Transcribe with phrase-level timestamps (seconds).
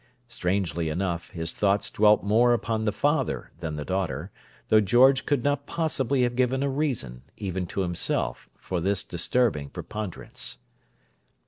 [0.27, 4.31] Strangely enough, his thoughts dwelt more upon the father than the daughter,
[4.69, 10.57] though George could not possibly have given a reason—even to himself—for this disturbing preponderance.